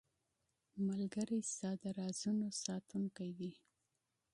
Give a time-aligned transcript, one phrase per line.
[0.85, 3.51] ملګری ستا د رازونو ساتونکی وي.